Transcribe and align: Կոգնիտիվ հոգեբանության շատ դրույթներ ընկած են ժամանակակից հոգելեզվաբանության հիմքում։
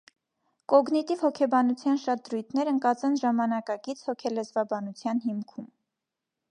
Կոգնիտիվ 0.71 1.19
հոգեբանության 1.25 2.01
շատ 2.05 2.25
դրույթներ 2.29 2.73
ընկած 2.73 3.05
են 3.11 3.21
ժամանակակից 3.23 4.05
հոգելեզվաբանության 4.09 5.27
հիմքում։ 5.29 5.71